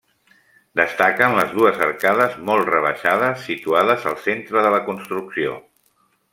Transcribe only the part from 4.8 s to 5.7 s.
construcció.